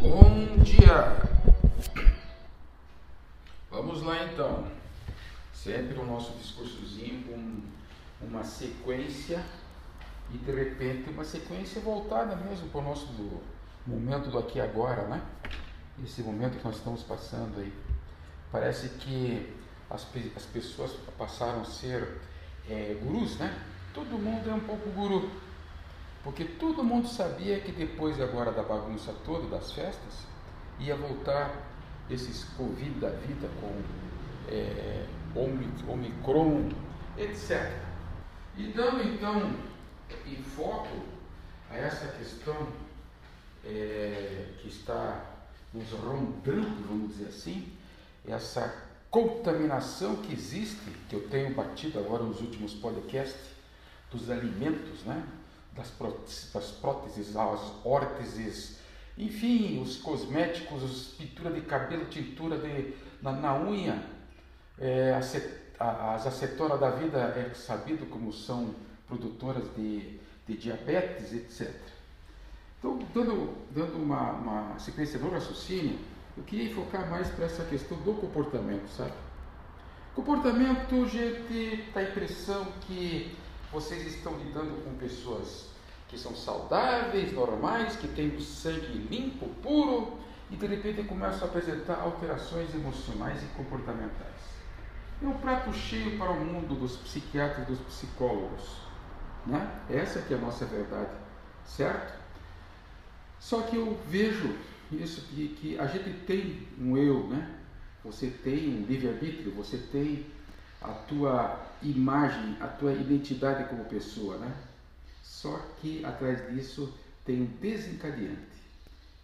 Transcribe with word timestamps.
Bom 0.00 0.56
dia! 0.64 1.14
Vamos 3.70 4.02
lá 4.02 4.24
então. 4.24 4.66
Sempre 5.52 5.98
o 5.98 6.06
nosso 6.06 6.32
discursozinho 6.38 7.22
com 7.24 8.26
uma 8.26 8.42
sequência 8.42 9.44
e 10.32 10.38
de 10.38 10.52
repente 10.52 11.10
uma 11.10 11.22
sequência 11.22 11.82
voltada 11.82 12.34
mesmo 12.34 12.70
para 12.70 12.80
o 12.80 12.84
nosso 12.84 13.08
momento 13.86 14.30
do 14.30 14.38
aqui 14.38 14.56
e 14.56 14.62
agora, 14.62 15.06
né? 15.06 15.22
Esse 16.02 16.22
momento 16.22 16.56
que 16.56 16.64
nós 16.64 16.76
estamos 16.76 17.02
passando 17.02 17.60
aí. 17.60 17.70
Parece 18.50 18.88
que 19.00 19.54
as, 19.90 20.06
as 20.34 20.46
pessoas 20.46 20.92
passaram 21.18 21.60
a 21.60 21.64
ser 21.66 22.22
é, 22.70 22.98
gurus, 23.02 23.36
né? 23.36 23.54
Todo 23.92 24.18
mundo 24.18 24.48
é 24.48 24.54
um 24.54 24.60
pouco 24.60 24.88
guru. 24.92 25.30
Porque 26.22 26.44
todo 26.44 26.84
mundo 26.84 27.08
sabia 27.08 27.60
que 27.60 27.72
depois 27.72 28.20
agora 28.20 28.52
da 28.52 28.62
bagunça 28.62 29.14
toda, 29.24 29.48
das 29.48 29.72
festas, 29.72 30.26
ia 30.78 30.94
voltar 30.94 31.50
esses 32.10 32.44
Covid 32.56 33.00
da 33.00 33.10
vida 33.10 33.48
com 33.60 33.72
é, 34.48 35.06
Omicron, 35.88 36.70
etc. 37.16 37.72
E 38.56 38.64
dando 38.72 39.02
então 39.02 39.54
enfoque 40.26 41.00
a 41.70 41.76
essa 41.76 42.08
questão 42.08 42.68
é, 43.64 44.46
que 44.60 44.68
está 44.68 45.24
nos 45.72 45.90
rondando, 45.92 46.86
vamos 46.88 47.16
dizer 47.16 47.28
assim, 47.28 47.72
essa 48.26 48.90
contaminação 49.10 50.16
que 50.16 50.32
existe, 50.32 50.90
que 51.08 51.16
eu 51.16 51.28
tenho 51.28 51.54
batido 51.54 51.98
agora 51.98 52.22
nos 52.22 52.40
últimos 52.40 52.74
podcasts, 52.74 53.50
dos 54.10 54.28
alimentos, 54.28 55.04
né? 55.04 55.24
Das 55.72 55.90
próteses, 55.90 56.52
das 56.52 56.70
próteses 56.72 57.34
órteses, 57.84 58.78
enfim, 59.16 59.80
os 59.82 59.96
cosméticos, 59.98 61.14
pintura 61.18 61.50
de 61.50 61.60
cabelo, 61.62 62.06
tintura 62.06 62.56
de, 62.58 62.94
na, 63.20 63.32
na 63.32 63.58
unha, 63.58 64.02
é, 64.78 65.14
as 65.14 66.26
acetoras 66.26 66.80
da 66.80 66.90
vida 66.90 67.18
é 67.18 67.54
sabido 67.54 68.06
como 68.06 68.32
são 68.32 68.74
produtoras 69.06 69.64
de, 69.74 70.18
de 70.46 70.56
diabetes, 70.56 71.32
etc. 71.32 71.74
Então, 72.78 72.98
dando, 73.14 73.54
dando 73.70 74.02
uma, 74.02 74.32
uma 74.32 74.78
sequência 74.78 75.18
do 75.18 75.28
raciocínio, 75.28 75.98
eu 76.36 76.42
queria 76.44 76.74
focar 76.74 77.10
mais 77.10 77.28
para 77.28 77.44
essa 77.44 77.64
questão 77.64 77.98
do 77.98 78.14
comportamento, 78.14 78.88
sabe? 78.88 79.12
Comportamento, 80.14 81.06
gente, 81.06 81.84
dá 81.92 82.00
a 82.00 82.04
impressão 82.04 82.66
que 82.82 83.36
vocês 83.72 84.06
estão 84.06 84.36
lidando 84.36 84.82
com 84.84 84.94
pessoas 84.94 85.68
que 86.08 86.18
são 86.18 86.34
saudáveis, 86.34 87.32
normais, 87.32 87.96
que 87.96 88.08
têm 88.08 88.34
o 88.34 88.40
sangue 88.40 89.06
limpo, 89.10 89.48
puro, 89.62 90.18
e 90.50 90.56
de 90.56 90.66
repente 90.66 91.04
começam 91.04 91.42
a 91.42 91.44
apresentar 91.44 92.00
alterações 92.00 92.74
emocionais 92.74 93.40
e 93.42 93.46
comportamentais. 93.56 94.50
É 95.22 95.26
um 95.26 95.34
prato 95.34 95.72
cheio 95.72 96.18
para 96.18 96.30
o 96.32 96.44
mundo 96.44 96.74
dos 96.74 96.96
psiquiatras 96.96 97.68
e 97.68 97.70
dos 97.70 97.80
psicólogos. 97.80 98.78
Né? 99.46 99.80
Essa 99.88 100.20
que 100.22 100.34
é 100.34 100.36
a 100.36 100.40
nossa 100.40 100.64
verdade, 100.64 101.10
certo? 101.64 102.18
Só 103.38 103.62
que 103.62 103.76
eu 103.76 103.98
vejo 104.08 104.56
isso 104.90 105.22
que, 105.28 105.48
que 105.60 105.78
a 105.78 105.86
gente 105.86 106.10
tem 106.26 106.66
um 106.78 106.96
eu, 106.96 107.28
né? 107.28 107.56
Você 108.04 108.28
tem 108.28 108.68
um 108.68 108.86
livre-arbítrio, 108.86 109.52
você 109.52 109.76
tem 109.76 110.26
a 110.80 110.88
tua 110.88 111.60
imagem, 111.82 112.56
a 112.60 112.66
tua 112.66 112.92
identidade 112.92 113.68
como 113.68 113.84
pessoa, 113.84 114.38
né? 114.38 114.52
Só 115.22 115.60
que 115.80 116.04
atrás 116.04 116.50
disso 116.50 116.92
tem 117.24 117.42
um 117.42 117.46
desencadeante. 117.46 118.60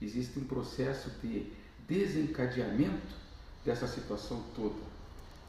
Existe 0.01 0.39
um 0.39 0.45
processo 0.45 1.11
de 1.23 1.53
desencadeamento 1.89 3.15
dessa 3.65 3.87
situação 3.87 4.43
toda, 4.55 4.81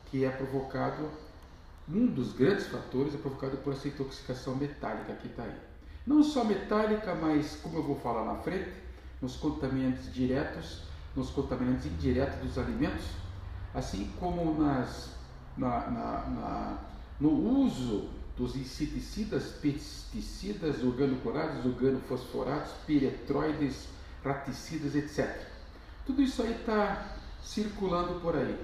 que 0.10 0.24
é 0.24 0.30
provocado, 0.30 1.10
um 1.90 2.08
dos 2.08 2.34
grandes 2.34 2.68
fatores 2.68 3.14
é 3.14 3.18
provocado 3.18 3.58
por 3.58 3.74
essa 3.74 3.88
intoxicação 3.88 4.56
metálica 4.56 5.14
que 5.16 5.28
está 5.28 5.44
aí. 5.44 5.56
Não 6.06 6.24
só 6.24 6.44
metálica, 6.44 7.14
mas, 7.16 7.58
como 7.62 7.78
eu 7.78 7.84
vou 7.84 8.00
falar 8.00 8.26
na 8.26 8.36
frente, 8.42 8.72
nos 9.22 9.36
contaminantes 9.36 10.12
diretos, 10.14 10.82
nos 11.16 11.30
contaminantes 11.30 11.86
indiretos 11.86 12.40
dos 12.40 12.58
alimentos, 12.58 13.06
assim 13.74 14.12
como 14.20 14.62
nas, 14.62 15.10
na, 15.58 15.80
na, 15.90 16.26
na, 16.30 16.78
no 17.20 17.30
uso 17.30 18.10
dos 18.38 18.56
inseticidas, 18.56 19.54
pesticidas, 19.62 20.84
organoclorados, 20.84 21.66
organofosforados, 21.66 22.72
piretroides, 22.86 23.88
raticidas, 24.24 24.96
etc. 24.96 25.48
Tudo 26.06 26.22
isso 26.22 26.44
aí 26.44 26.52
está 26.52 27.18
circulando 27.44 28.20
por 28.20 28.36
aí. 28.36 28.58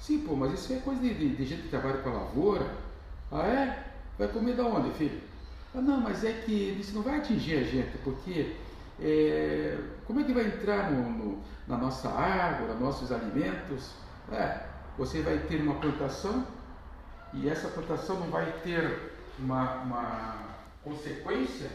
Sim, 0.00 0.20
pô, 0.20 0.34
mas 0.34 0.54
isso 0.54 0.72
é 0.72 0.76
coisa 0.76 1.00
de, 1.00 1.12
de, 1.12 1.36
de 1.36 1.44
gente 1.44 1.62
que 1.62 1.68
trabalha 1.68 1.98
com 1.98 2.10
a 2.10 2.12
lavoura. 2.12 2.66
Ah, 3.30 3.46
é? 3.46 3.84
Vai 4.18 4.28
comer 4.28 4.56
da 4.56 4.64
onde, 4.64 4.90
filho? 4.92 5.20
Ah, 5.74 5.80
não, 5.80 6.00
mas 6.00 6.24
é 6.24 6.32
que 6.32 6.52
isso 6.80 6.94
não 6.94 7.02
vai 7.02 7.18
atingir 7.18 7.56
a 7.56 7.62
gente, 7.62 7.98
porque 7.98 8.56
é, 9.00 9.78
como 10.06 10.20
é 10.20 10.24
que 10.24 10.32
vai 10.32 10.46
entrar 10.46 10.90
no, 10.90 11.10
no, 11.10 11.38
na 11.66 11.76
nossa 11.76 12.08
água, 12.08 12.68
nos 12.68 12.80
nossos 12.80 13.12
alimentos? 13.12 13.92
É, 14.32 14.62
você 14.98 15.22
vai 15.22 15.38
ter 15.38 15.62
uma 15.62 15.76
plantação 15.76 16.44
e 17.32 17.48
essa 17.48 17.68
plantação 17.68 18.18
não 18.18 18.30
vai 18.30 18.50
ter 18.64 19.12
uma, 19.38 19.74
uma 19.82 20.38
consequência? 20.82 21.70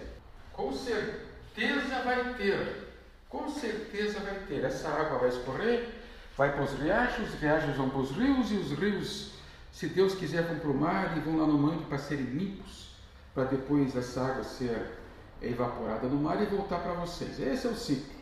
Com 0.51 0.73
certeza 0.73 2.01
vai 2.03 2.33
ter. 2.33 2.89
Com 3.29 3.49
certeza 3.49 4.19
vai 4.19 4.35
ter. 4.41 4.65
Essa 4.65 4.89
água 4.89 5.19
vai 5.19 5.29
escorrer, 5.29 5.89
vai 6.37 6.51
para 6.51 6.63
os 6.63 6.73
riachos, 6.73 7.33
os 7.33 7.39
riachos 7.39 7.75
vão 7.77 7.89
para 7.89 7.99
os 7.99 8.11
rios 8.11 8.51
e 8.51 8.55
os 8.55 8.71
rios, 8.73 9.31
se 9.71 9.87
Deus 9.87 10.13
quiser, 10.15 10.43
vão 10.43 10.59
para 10.59 10.69
o 10.69 10.77
mar 10.77 11.17
e 11.17 11.21
vão 11.21 11.37
lá 11.37 11.47
no 11.47 11.57
mangue 11.57 11.85
para 11.85 11.97
serem 11.97 12.25
limpos, 12.25 12.89
para 13.33 13.45
depois 13.45 13.95
essa 13.95 14.21
água 14.21 14.43
ser 14.43 14.99
evaporada 15.41 16.07
no 16.07 16.17
mar 16.17 16.41
e 16.41 16.45
voltar 16.45 16.79
para 16.79 16.93
vocês. 16.93 17.39
Esse 17.39 17.67
é 17.67 17.69
o 17.69 17.75
ciclo, 17.75 18.13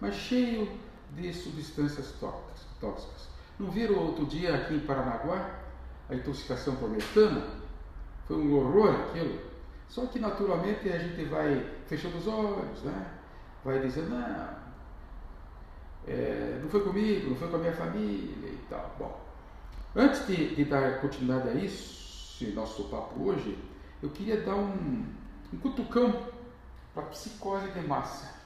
mas 0.00 0.16
cheio 0.16 0.68
de 1.12 1.32
substâncias 1.32 2.12
tóxicas. 2.80 3.37
Não 3.58 3.70
viram 3.70 3.98
outro 3.98 4.24
dia 4.26 4.54
aqui 4.54 4.74
em 4.74 4.80
Paranaguá 4.80 5.50
a 6.08 6.14
intoxicação 6.14 6.76
por 6.76 6.88
metano? 6.88 7.42
Foi 8.26 8.36
um 8.36 8.56
horror 8.56 8.94
aquilo. 9.08 9.40
Só 9.88 10.06
que 10.06 10.18
naturalmente 10.18 10.88
a 10.90 10.98
gente 10.98 11.24
vai 11.24 11.66
fechando 11.86 12.18
os 12.18 12.26
olhos, 12.26 12.82
né? 12.82 13.14
vai 13.64 13.80
dizendo, 13.80 14.10
não, 14.10 14.48
é, 16.06 16.58
não 16.62 16.68
foi 16.70 16.82
comigo, 16.82 17.30
não 17.30 17.36
foi 17.36 17.48
com 17.48 17.56
a 17.56 17.58
minha 17.58 17.72
família 17.72 18.48
e 18.48 18.64
tal. 18.68 18.94
Bom, 18.98 19.20
antes 19.96 20.26
de, 20.26 20.54
de 20.54 20.64
dar 20.64 21.00
continuidade 21.00 21.48
a 21.48 21.54
isso, 21.54 22.44
nosso 22.54 22.84
papo 22.84 23.20
hoje, 23.22 23.58
eu 24.02 24.10
queria 24.10 24.40
dar 24.40 24.54
um, 24.54 25.04
um 25.52 25.58
cutucão 25.58 26.28
para 26.94 27.04
psicose 27.04 27.70
de 27.72 27.80
massa. 27.80 28.38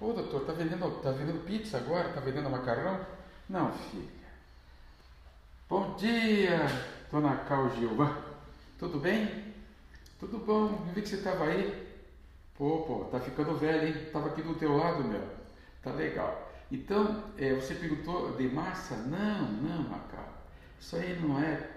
Ô 0.00 0.12
doutor, 0.12 0.44
tá 0.44 0.52
vendendo, 0.52 1.00
tá 1.02 1.10
vendendo 1.12 1.44
pizza 1.44 1.78
agora? 1.78 2.10
Tá 2.10 2.20
vendendo 2.20 2.50
macarrão? 2.50 3.00
Não, 3.48 3.70
filha. 3.72 4.08
Bom 5.68 5.94
dia, 5.96 6.60
dona 7.10 7.36
Cal 7.36 7.68
Gilva. 7.76 8.24
Tudo 8.78 8.98
bem? 8.98 9.52
Tudo 10.18 10.38
bom, 10.38 10.68
eu 10.88 10.94
vi 10.94 11.02
que 11.02 11.08
você 11.10 11.16
estava 11.16 11.44
aí. 11.44 11.86
Pô, 12.56 12.84
pô, 12.86 13.04
tá 13.10 13.20
ficando 13.20 13.54
velho, 13.58 13.88
hein? 13.88 14.06
Tava 14.10 14.28
aqui 14.28 14.40
do 14.40 14.54
teu 14.54 14.74
lado, 14.74 15.04
meu. 15.04 15.22
Tá 15.82 15.92
legal. 15.92 16.52
Então, 16.72 17.22
é, 17.36 17.52
você 17.52 17.74
perguntou 17.74 18.34
de 18.34 18.48
massa? 18.48 18.96
Não, 18.96 19.52
não, 19.52 19.90
Macau. 19.90 20.26
Isso 20.80 20.96
aí 20.96 21.20
não 21.20 21.38
é, 21.38 21.68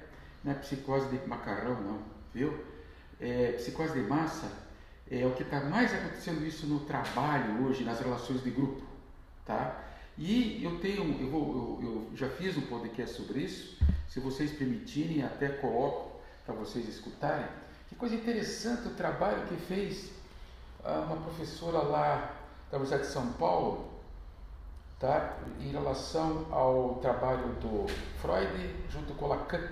não 0.45 0.53
é 0.53 0.55
psicose 0.55 1.09
de 1.09 1.27
macarrão, 1.27 1.81
não, 1.81 2.01
viu? 2.33 2.63
É, 3.19 3.51
psicose 3.53 3.93
de 3.93 4.07
massa 4.07 4.49
é 5.11 5.25
o 5.25 5.31
que 5.31 5.43
está 5.43 5.59
mais 5.65 5.93
acontecendo 5.93 6.45
isso 6.45 6.65
no 6.65 6.79
trabalho 6.81 7.65
hoje, 7.65 7.83
nas 7.83 7.99
relações 7.99 8.41
de 8.41 8.51
grupo, 8.51 8.81
tá? 9.45 9.86
E 10.17 10.63
eu 10.63 10.79
tenho, 10.79 11.19
eu, 11.21 11.29
vou, 11.29 11.79
eu, 11.81 11.87
eu 11.87 12.17
já 12.17 12.27
fiz 12.29 12.57
um 12.57 12.61
podcast 12.61 13.15
sobre 13.15 13.41
isso. 13.41 13.77
Se 14.09 14.19
vocês 14.19 14.51
permitirem, 14.51 15.23
até 15.23 15.47
coloco 15.49 16.19
para 16.45 16.55
vocês 16.55 16.87
escutarem. 16.87 17.45
Que 17.87 17.95
coisa 17.95 18.15
interessante 18.15 18.87
o 18.87 18.91
trabalho 18.91 19.45
que 19.47 19.55
fez 19.55 20.11
ah, 20.83 21.05
uma 21.05 21.17
professora 21.17 21.79
lá 21.79 22.35
da 22.71 22.77
Universidade 22.77 23.07
de 23.07 23.13
São 23.13 23.33
Paulo, 23.33 23.89
tá? 24.99 25.37
em 25.59 25.69
relação 25.69 26.47
ao 26.51 26.95
trabalho 26.95 27.53
do 27.61 27.85
Freud 28.19 28.75
junto 28.89 29.13
com 29.13 29.27
Lacan. 29.27 29.67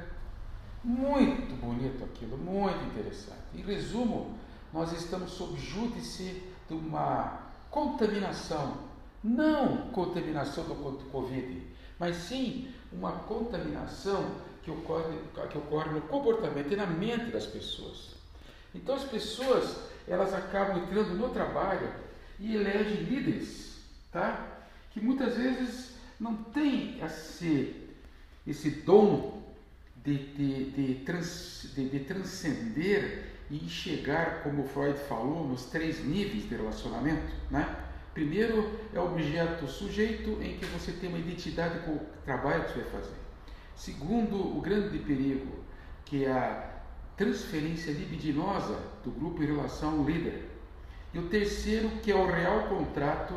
Muito 0.83 1.56
bonito 1.59 2.03
aquilo, 2.03 2.38
muito 2.38 2.86
interessante. 2.86 3.39
Em 3.56 3.62
resumo, 3.62 4.38
nós 4.71 4.92
estamos 4.94 5.31
sob 5.31 5.57
júdice 5.59 6.44
de 6.68 6.75
uma 6.75 7.39
contaminação, 7.71 8.77
não 9.25 9.89
contaminação 9.89 10.63
do 10.66 10.75
Covid, 11.12 11.62
mas 12.00 12.16
sim 12.16 12.72
uma 12.92 13.12
contaminação 13.12 14.36
que 14.63 14.69
ocorre, 14.69 15.18
que 15.50 15.57
ocorre 15.57 15.89
no 15.89 16.01
comportamento 16.01 16.72
e 16.72 16.75
na 16.75 16.86
mente 16.86 17.31
das 17.31 17.48
pessoas. 17.48 18.16
Então 18.74 18.95
as 18.95 19.04
pessoas 19.04 19.77
elas 20.07 20.33
acabam 20.33 20.83
entrando 20.83 21.16
no 21.16 21.30
trabalho 21.30 21.92
e 22.39 22.56
elegem 22.56 23.04
líderes, 23.04 23.80
tá? 24.12 24.48
que 24.92 25.01
muitas 25.01 25.36
vezes 25.36 25.95
não 26.19 26.36
tem 26.36 27.04
esse, 27.04 27.89
esse 28.45 28.69
dom 28.69 29.42
de, 30.04 30.18
de, 30.18 30.71
de, 30.71 30.95
trans, 31.04 31.71
de, 31.75 31.89
de 31.89 32.00
transcender 32.01 33.31
e 33.50 33.60
chegar, 33.68 34.44
como 34.44 34.68
Freud 34.68 34.98
falou, 35.00 35.48
nos 35.48 35.66
três 35.66 36.04
níveis 36.04 36.48
de 36.48 36.56
relacionamento. 36.56 37.33
Né? 37.50 37.85
Primeiro 38.16 38.72
é 38.94 39.00
o 39.00 39.08
objeto 39.08 39.68
sujeito, 39.68 40.42
em 40.42 40.58
que 40.58 40.66
você 40.68 40.94
tem 40.94 41.10
uma 41.10 41.20
identidade 41.20 41.80
com 41.80 41.92
o 41.92 42.02
trabalho 42.24 42.64
que 42.64 42.72
você 42.72 42.80
vai 42.80 42.92
fazer. 43.02 43.16
Segundo, 43.76 44.58
o 44.58 44.62
grande 44.62 44.98
perigo, 45.00 45.52
que 46.06 46.24
é 46.24 46.32
a 46.32 46.76
transferência 47.18 47.92
libidinosa 47.92 48.80
do 49.04 49.12
grupo 49.12 49.44
em 49.44 49.48
relação 49.48 50.00
ao 50.00 50.06
líder. 50.06 50.50
E 51.14 51.20
o 51.20 51.28
terceiro, 51.28 51.90
que 52.02 52.10
é 52.10 52.16
o 52.16 52.26
real 52.26 52.70
contrato 52.70 53.34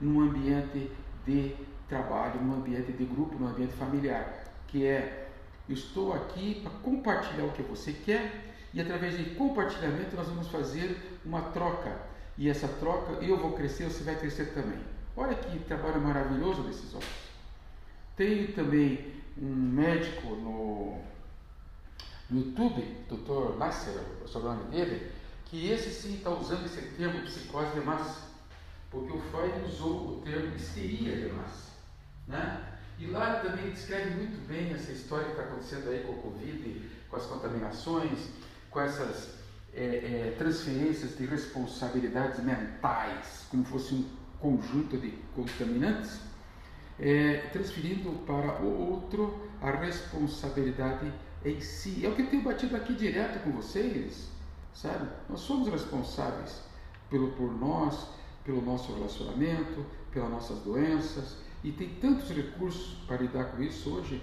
num 0.00 0.20
ambiente 0.20 0.92
de 1.26 1.56
trabalho, 1.88 2.40
num 2.40 2.54
ambiente 2.54 2.92
de 2.92 3.04
grupo, 3.04 3.36
num 3.36 3.48
ambiente 3.48 3.72
familiar, 3.72 4.44
que 4.68 4.86
é 4.86 5.28
estou 5.68 6.12
aqui 6.12 6.60
para 6.62 6.70
compartilhar 6.82 7.46
o 7.46 7.52
que 7.52 7.62
você 7.62 7.92
quer 7.92 8.54
e 8.72 8.80
através 8.80 9.18
de 9.18 9.34
compartilhamento 9.34 10.14
nós 10.14 10.28
vamos 10.28 10.46
fazer 10.46 11.18
uma 11.24 11.42
troca. 11.50 12.09
E 12.40 12.48
essa 12.48 12.66
troca, 12.66 13.22
eu 13.22 13.36
vou 13.36 13.52
crescer, 13.52 13.84
você 13.84 14.02
vai 14.02 14.16
crescer 14.16 14.54
também. 14.54 14.80
Olha 15.14 15.34
que 15.34 15.58
trabalho 15.58 16.00
maravilhoso 16.00 16.62
desses 16.62 16.94
homens. 16.94 17.10
Tem 18.16 18.46
também 18.52 19.12
um 19.36 19.54
médico 19.54 20.28
no, 20.36 20.98
no 22.30 22.40
YouTube, 22.40 22.80
Dr. 23.10 23.58
Nasser, 23.58 23.92
o 24.24 24.26
sobrenome 24.26 24.70
dele, 24.70 25.12
que 25.44 25.70
esse 25.70 25.90
sim 25.90 26.14
está 26.14 26.30
usando 26.30 26.64
esse 26.64 26.80
termo 26.80 27.20
psicose 27.24 27.74
de 27.74 27.80
massa, 27.80 28.28
porque 28.90 29.14
o 29.14 29.20
Freud 29.20 29.62
usou 29.66 30.08
o 30.08 30.22
termo 30.22 30.56
histeria 30.56 31.14
de 31.16 31.34
massa. 31.34 31.72
Né? 32.26 32.78
E 32.98 33.06
lá 33.08 33.40
também 33.40 33.68
descreve 33.68 34.14
muito 34.14 34.48
bem 34.48 34.72
essa 34.72 34.90
história 34.92 35.26
que 35.26 35.32
está 35.32 35.42
acontecendo 35.42 35.90
aí 35.90 36.04
com 36.04 36.12
o 36.12 36.22
Covid, 36.22 36.90
com 37.10 37.16
as 37.16 37.26
contaminações, 37.26 38.30
com 38.70 38.80
essas 38.80 39.39
é, 39.74 39.84
é, 39.84 40.34
transferências 40.36 41.16
de 41.16 41.26
responsabilidades 41.26 42.42
mentais, 42.42 43.46
como 43.50 43.64
fosse 43.64 43.94
um 43.94 44.04
conjunto 44.40 44.96
de 44.98 45.10
contaminantes, 45.34 46.20
é, 46.98 47.48
transferindo 47.52 48.10
para 48.26 48.62
o 48.62 48.92
outro 48.92 49.48
a 49.60 49.70
responsabilidade 49.70 51.12
em 51.44 51.60
si. 51.60 52.04
É 52.04 52.08
o 52.08 52.14
que 52.14 52.22
eu 52.22 52.26
tenho 52.26 52.42
batido 52.42 52.76
aqui 52.76 52.94
direto 52.94 53.42
com 53.42 53.52
vocês, 53.52 54.28
sabe? 54.74 55.08
Nós 55.28 55.40
somos 55.40 55.68
responsáveis 55.68 56.62
pelo 57.08 57.32
por 57.32 57.52
nós, 57.58 58.08
pelo 58.44 58.62
nosso 58.62 58.94
relacionamento, 58.94 59.84
pelas 60.12 60.30
nossas 60.30 60.58
doenças, 60.60 61.36
e 61.62 61.72
tem 61.72 61.90
tantos 62.00 62.30
recursos 62.30 62.94
para 63.06 63.18
lidar 63.18 63.44
com 63.52 63.62
isso 63.62 63.90
hoje 63.90 64.22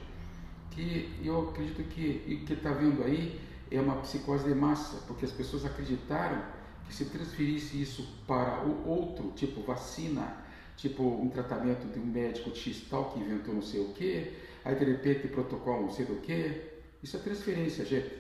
que 0.72 1.12
eu 1.24 1.50
acredito 1.50 1.84
que 1.90 2.42
o 2.44 2.46
que 2.46 2.54
está 2.54 2.72
vendo 2.72 3.04
aí 3.04 3.40
é 3.70 3.80
uma 3.80 3.98
psicose 3.98 4.46
de 4.46 4.56
massa, 4.56 4.98
porque 5.08 5.26
as 5.26 5.32
pessoas 5.32 5.66
acreditaram 5.66 6.42
que 6.88 6.94
se 6.94 7.06
transferisse 7.06 7.82
isso 7.82 8.08
para 8.26 8.64
o 8.66 8.88
outro, 8.88 9.32
tipo 9.36 9.62
vacina, 9.62 10.38
tipo 10.78 11.04
um 11.04 11.30
tratamento 11.30 11.92
de 11.92 12.00
um 12.00 12.06
médico 12.06 12.56
X 12.56 12.88
tal 12.90 13.12
que 13.12 13.20
inventou 13.20 13.54
não 13.54 13.62
sei 13.62 13.82
o 13.82 13.94
que, 13.94 14.34
aí 14.64 14.76
de 14.76 14.86
repente 14.86 15.28
protocolo 15.28 15.84
não 15.84 15.92
sei 15.92 16.06
do 16.06 16.22
que, 16.22 16.62
isso 17.02 17.18
é 17.18 17.20
transferência, 17.20 17.86
gente. 17.86 18.12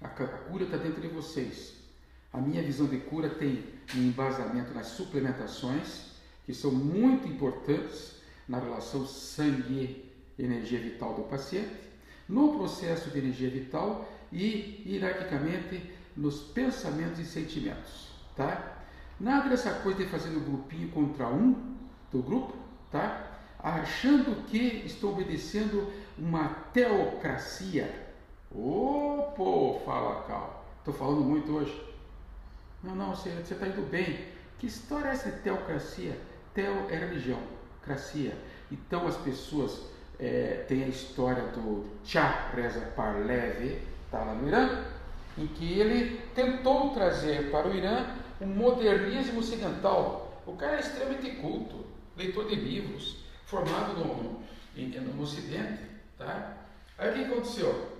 A 0.00 0.08
cura 0.08 0.64
está 0.64 0.76
dentro 0.76 1.00
de 1.00 1.08
vocês. 1.08 1.74
A 2.32 2.38
minha 2.38 2.62
visão 2.62 2.86
de 2.86 2.96
cura 2.98 3.28
tem 3.28 3.64
um 3.94 3.98
embasamento 3.98 4.72
nas 4.72 4.86
suplementações, 4.86 6.10
que 6.46 6.54
são 6.54 6.70
muito 6.70 7.28
importantes 7.28 8.16
na 8.48 8.58
relação 8.58 9.06
sangue-energia 9.06 10.80
vital 10.80 11.14
do 11.14 11.22
paciente, 11.24 11.90
no 12.28 12.56
processo 12.56 13.10
de 13.10 13.18
energia 13.18 13.50
vital 13.50 14.08
e 14.32 14.82
hierarquicamente 14.86 15.90
nos 16.16 16.40
pensamentos 16.40 17.18
e 17.18 17.24
sentimentos, 17.24 18.08
tá? 18.36 18.76
Nada 19.18 19.48
dessa 19.48 19.74
coisa 19.74 20.02
de 20.02 20.10
fazer 20.10 20.30
no 20.30 20.40
grupinho 20.40 20.88
contra 20.90 21.28
um 21.28 21.76
do 22.10 22.22
grupo, 22.22 22.54
tá? 22.90 23.26
Achando 23.58 24.44
que 24.46 24.82
estou 24.86 25.12
obedecendo 25.12 25.92
uma 26.18 26.48
teocracia. 26.72 28.08
Ô, 28.50 29.32
pô, 29.36 29.80
fala 29.84 30.22
Cal. 30.22 30.64
Estou 30.78 30.94
falando 30.94 31.20
muito 31.20 31.52
hoje. 31.52 31.90
Não, 32.82 32.94
não, 32.94 33.14
você 33.14 33.28
está 33.28 33.66
indo 33.66 33.88
bem. 33.90 34.26
Que 34.58 34.66
história 34.66 35.08
é 35.08 35.12
essa 35.12 35.30
de 35.30 35.40
teocracia? 35.40 36.18
Teo 36.54 36.90
é 36.90 36.96
religião, 36.96 37.40
cracia. 37.82 38.34
Então 38.72 39.06
as 39.06 39.16
pessoas 39.18 39.82
é, 40.18 40.64
têm 40.68 40.84
a 40.84 40.88
história 40.88 41.44
do 41.48 41.84
Cha 42.04 42.50
Reza 42.54 42.80
Parleve, 42.96 43.74
está 43.74 43.99
lá 44.18 44.34
no 44.34 44.48
Irã, 44.48 44.84
em 45.38 45.46
que 45.46 45.78
ele 45.78 46.18
tentou 46.34 46.90
trazer 46.90 47.50
para 47.50 47.68
o 47.68 47.74
Irã 47.74 48.06
um 48.40 48.46
modernismo 48.46 49.40
ocidental. 49.40 50.42
O 50.46 50.54
cara 50.56 50.76
é 50.76 50.80
extremamente 50.80 51.30
culto, 51.36 51.86
leitor 52.16 52.48
de 52.48 52.56
livros, 52.56 53.24
formado 53.44 53.94
no, 53.94 54.40
no, 54.76 55.12
no 55.14 55.22
Ocidente. 55.22 55.82
Tá? 56.18 56.56
Aí 56.98 57.10
o 57.10 57.14
que 57.14 57.32
aconteceu? 57.32 57.98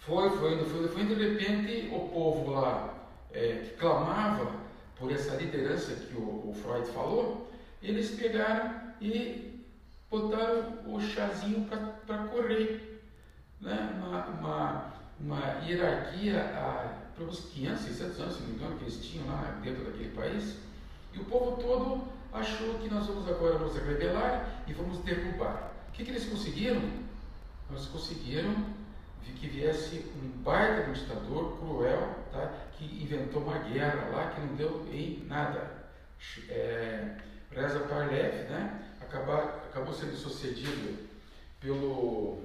Foi, 0.00 0.30
foi, 0.30 0.64
foi, 0.64 0.88
foi, 0.88 1.04
de 1.04 1.14
repente 1.14 1.94
o 1.94 2.08
povo 2.08 2.50
lá 2.50 2.92
é, 3.32 3.62
que 3.64 3.76
clamava 3.76 4.52
por 4.96 5.12
essa 5.12 5.36
liderança 5.36 5.94
que 5.94 6.14
o, 6.16 6.50
o 6.50 6.54
Freud 6.54 6.86
falou, 6.88 7.50
eles 7.82 8.10
pegaram 8.10 8.92
e 9.00 9.64
botaram 10.10 10.78
o 10.86 11.00
chazinho 11.00 11.66
para 12.06 12.18
correr 12.28 12.91
né, 13.62 14.02
uma, 14.02 14.26
uma, 14.26 14.94
uma 15.18 15.64
hierarquia 15.64 16.52
para 17.14 17.24
os 17.24 17.40
500, 17.46 17.80
600 17.80 18.20
anos, 18.20 18.34
se 18.34 18.42
não 18.42 18.48
me 18.48 18.54
engano, 18.56 18.76
que 18.76 18.84
eles 18.84 19.02
tinham 19.02 19.26
lá 19.26 19.58
dentro 19.62 19.84
daquele 19.84 20.10
país, 20.10 20.58
e 21.14 21.18
o 21.18 21.24
povo 21.24 21.62
todo 21.62 22.02
achou 22.32 22.78
que 22.80 22.88
nós 22.90 23.06
vamos 23.06 23.26
agora 23.28 23.58
nos 23.58 23.74
rebelar 23.74 24.64
e 24.66 24.74
vamos 24.74 24.98
derrubar. 24.98 25.72
O 25.88 25.92
que, 25.92 26.04
que 26.04 26.10
eles 26.10 26.26
conseguiram? 26.26 26.82
Nós 27.70 27.86
conseguiram 27.86 28.54
que 29.42 29.48
viesse 29.48 30.08
um 30.22 30.28
baita 30.42 30.88
um 30.88 30.92
ditador 30.92 31.58
cruel, 31.58 32.14
tá? 32.30 32.52
que 32.78 32.84
inventou 33.02 33.42
uma 33.42 33.58
guerra 33.58 34.08
lá 34.10 34.30
que 34.30 34.40
não 34.40 34.54
deu 34.54 34.86
em 34.92 35.24
nada. 35.26 35.82
É, 36.48 37.16
Reza 37.50 37.80
Parlev 37.80 38.48
né? 38.48 38.80
acabou, 39.00 39.34
acabou 39.34 39.92
sendo 39.92 40.16
sucedido 40.16 41.08
pelo 41.60 42.38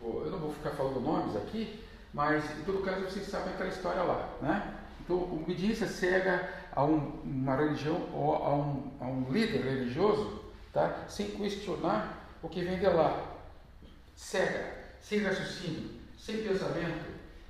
eu 0.00 0.30
não 0.30 0.38
vou 0.38 0.52
ficar 0.52 0.70
falando 0.70 1.00
nomes 1.00 1.36
aqui, 1.36 1.82
mas 2.12 2.44
em 2.58 2.64
todo 2.64 2.84
caso 2.84 3.02
vocês 3.02 3.26
sabem 3.26 3.52
aquela 3.52 3.68
história 3.68 4.02
lá, 4.02 4.28
né? 4.40 4.74
Então, 5.00 5.22
obediência 5.22 5.86
cega 5.86 6.50
a 6.72 6.84
um, 6.84 7.20
uma 7.22 7.56
religião 7.56 8.08
ou 8.12 8.34
a 8.34 8.54
um, 8.54 8.90
a 9.00 9.04
um 9.04 9.30
líder 9.30 9.62
religioso, 9.62 10.44
tá? 10.72 11.04
Sem 11.08 11.30
questionar 11.30 12.28
o 12.42 12.48
que 12.48 12.64
vem 12.64 12.78
de 12.78 12.86
lá. 12.86 13.36
Cega, 14.14 14.74
sem 15.00 15.20
raciocínio, 15.20 15.90
sem 16.18 16.42
pensamento, 16.42 17.06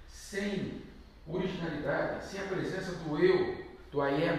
sem 0.07 0.83
originalidade, 1.27 2.27
sem 2.27 2.41
a 2.41 2.45
presença 2.45 2.93
do 2.93 3.19
eu, 3.19 3.65
do 3.91 4.07
I 4.07 4.29
am, 4.29 4.39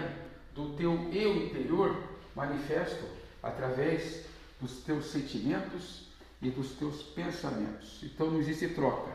do 0.54 0.76
teu 0.76 1.10
eu 1.12 1.36
interior 1.36 1.96
manifesto 2.34 3.04
através 3.42 4.24
dos 4.60 4.82
teus 4.82 5.06
sentimentos 5.06 6.07
e 6.40 6.50
dos 6.50 6.72
teus 6.72 7.02
pensamentos. 7.02 8.00
Então 8.02 8.30
não 8.30 8.40
existe 8.40 8.68
troca. 8.68 9.10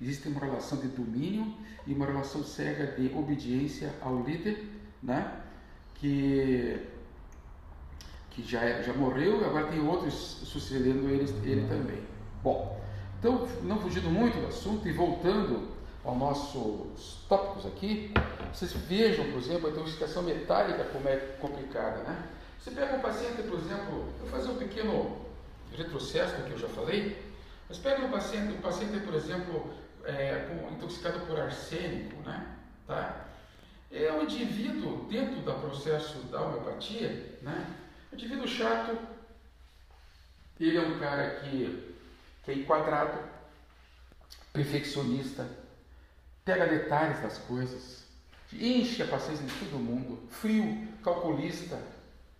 Existe 0.00 0.28
uma 0.28 0.40
relação 0.40 0.78
de 0.78 0.88
domínio 0.88 1.54
e 1.86 1.92
uma 1.92 2.06
relação 2.06 2.42
cega 2.42 2.86
de 2.86 3.14
obediência 3.14 3.94
ao 4.00 4.22
líder, 4.22 4.66
né? 5.02 5.42
que, 5.94 6.80
que 8.30 8.42
já, 8.42 8.80
já 8.82 8.94
morreu 8.94 9.42
e 9.42 9.44
agora 9.44 9.66
tem 9.66 9.86
outros 9.86 10.14
sucedendo 10.14 11.08
ele, 11.10 11.24
ele 11.44 11.68
também. 11.68 12.02
Bom, 12.42 12.80
então 13.18 13.46
não 13.62 13.78
fugindo 13.78 14.08
muito 14.08 14.40
do 14.40 14.46
assunto 14.46 14.88
e 14.88 14.92
voltando 14.92 15.68
aos 16.02 16.18
nossos 16.18 17.26
tópicos 17.28 17.66
aqui, 17.66 18.14
vocês 18.52 18.72
vejam, 18.72 19.30
por 19.30 19.38
exemplo, 19.38 19.68
a 19.68 19.70
intoxicação 19.70 20.22
metálica 20.22 20.84
como 20.84 21.06
é 21.06 21.16
complicada. 21.38 21.98
Né? 21.98 22.28
Você 22.58 22.70
pega 22.70 22.96
um 22.96 23.00
paciente, 23.00 23.42
por 23.42 23.58
exemplo, 23.58 24.06
eu 24.20 24.26
vou 24.26 24.28
fazer 24.30 24.50
um 24.50 24.56
pequeno 24.56 25.19
retrocesso 25.76 26.36
do 26.36 26.44
que 26.44 26.52
eu 26.52 26.58
já 26.58 26.68
falei, 26.68 27.30
mas 27.68 27.78
pega 27.78 28.04
um 28.04 28.10
paciente, 28.10 28.54
um 28.54 28.60
paciente 28.60 28.98
por 29.00 29.14
exemplo, 29.14 29.72
é, 30.04 30.48
intoxicado 30.72 31.20
por 31.26 31.38
arsênico, 31.38 32.20
né? 32.22 32.56
Tá? 32.86 33.26
É 33.92 34.12
um 34.12 34.22
indivíduo, 34.22 35.06
dentro 35.08 35.40
do 35.40 35.52
processo 35.54 36.18
da 36.24 36.40
homeopatia, 36.42 37.38
né? 37.42 37.66
Um 38.12 38.16
indivíduo 38.16 38.46
chato, 38.46 38.98
ele 40.58 40.76
é 40.76 40.80
um 40.80 40.98
cara 40.98 41.40
que, 41.40 41.94
que 42.44 42.50
é 42.50 42.54
enquadrado, 42.54 43.18
perfeccionista, 44.52 45.48
pega 46.44 46.66
detalhes 46.66 47.20
das 47.22 47.38
coisas, 47.38 48.04
enche 48.52 49.02
a 49.02 49.06
paciência 49.06 49.46
de 49.46 49.54
todo 49.54 49.78
mundo, 49.78 50.28
frio, 50.28 50.88
calculista, 51.02 51.80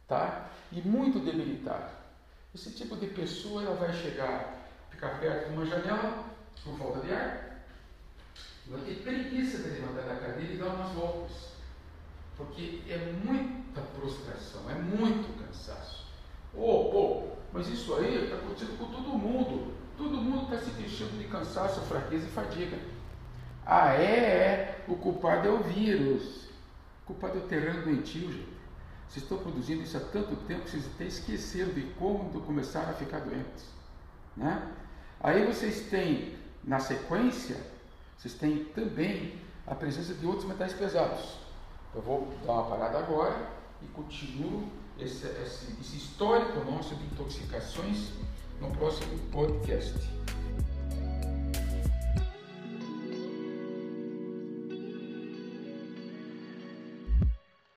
tá? 0.08 0.48
E 0.72 0.80
muito 0.80 1.20
debilitado. 1.20 1.99
Esse 2.54 2.72
tipo 2.72 2.96
de 2.96 3.06
pessoa 3.06 3.62
ela 3.62 3.76
vai 3.76 3.92
chegar, 3.92 4.66
ficar 4.90 5.20
perto 5.20 5.48
de 5.48 5.54
uma 5.54 5.66
janela 5.66 6.24
por 6.64 6.76
falta 6.76 7.00
de 7.00 7.12
ar, 7.12 7.64
vai 8.66 8.80
ter 8.80 9.02
preguiça 9.02 9.58
de 9.58 9.68
levantar 9.70 10.02
da 10.02 10.16
cadeira 10.16 10.52
e 10.52 10.56
dar 10.56 10.66
umas 10.66 10.92
voltas. 10.92 11.50
Porque 12.36 12.82
é 12.88 13.12
muita 13.24 13.80
prostração, 13.80 14.68
é 14.70 14.74
muito 14.74 15.38
cansaço. 15.44 16.06
Oh, 16.54 16.90
oh, 16.92 17.36
mas 17.52 17.68
isso 17.68 17.94
aí 17.94 18.24
está 18.24 18.36
acontecendo 18.36 18.78
com 18.78 18.86
todo 18.86 19.18
mundo. 19.18 19.74
Todo 19.96 20.16
mundo 20.16 20.44
está 20.44 20.64
se 20.64 20.70
queixando 20.76 21.18
de 21.18 21.24
cansaço, 21.24 21.80
fraqueza 21.82 22.26
e 22.26 22.30
fadiga. 22.30 22.78
Ah, 23.64 23.94
é, 23.94 24.16
é. 24.16 24.84
O 24.88 24.96
culpado 24.96 25.46
é 25.46 25.50
o 25.50 25.62
vírus. 25.62 26.46
O 27.02 27.06
culpado 27.08 27.38
é 27.38 27.42
o 27.42 27.46
terreno 27.46 27.82
doentio, 27.82 28.32
gente. 28.32 28.59
Vocês 29.10 29.24
estão 29.24 29.38
produzindo 29.38 29.82
isso 29.82 29.96
há 29.96 30.00
tanto 30.00 30.36
tempo 30.46 30.62
que 30.62 30.70
vocês 30.70 30.86
até 30.86 31.04
esqueceram 31.04 31.72
de 31.72 31.82
quando 31.98 32.40
começaram 32.46 32.90
a 32.90 32.92
ficar 32.92 33.18
doentes. 33.18 33.64
Né? 34.36 34.70
Aí 35.18 35.44
vocês 35.44 35.88
têm, 35.90 36.36
na 36.62 36.78
sequência, 36.78 37.56
vocês 38.16 38.34
têm 38.34 38.66
também 38.66 39.34
a 39.66 39.74
presença 39.74 40.14
de 40.14 40.24
outros 40.24 40.44
metais 40.44 40.72
pesados. 40.72 41.38
Eu 41.92 42.02
vou 42.02 42.32
dar 42.46 42.52
uma 42.52 42.70
parada 42.70 42.98
agora 43.00 43.50
e 43.82 43.86
continuo 43.88 44.70
esse, 44.96 45.26
esse, 45.26 45.72
esse 45.80 45.96
histórico 45.96 46.60
nosso 46.70 46.94
de 46.94 47.04
intoxicações 47.06 48.12
no 48.60 48.70
próximo 48.70 49.18
podcast. 49.32 49.98